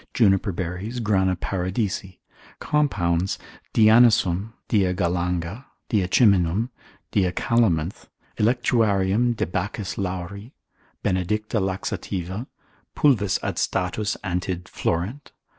[0.15, 2.17] juniper berries, grana paradisi;
[2.57, 3.37] compounds,
[3.71, 6.71] dianisum, diagalanga, diaciminum,
[7.11, 8.07] diacalaminth,
[8.39, 10.55] electuarium de baccis lauri,
[11.03, 12.47] benedicta laxativa,
[12.95, 14.17] pulvis ad status.
[14.23, 14.67] antid.
[14.67, 15.33] florent.